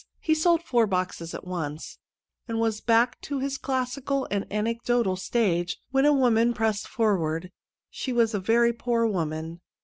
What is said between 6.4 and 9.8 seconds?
pressed forward. She was a very poor woman.